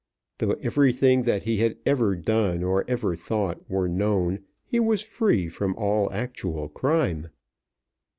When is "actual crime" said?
6.11-7.27